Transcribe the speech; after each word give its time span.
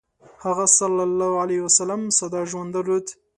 هغه 0.43 0.65
ﷺ 0.79 1.91
ساده 2.17 2.41
ژوند 2.51 2.71
درلود. 2.75 3.05